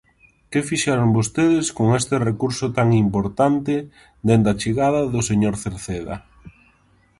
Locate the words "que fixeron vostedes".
0.51-1.67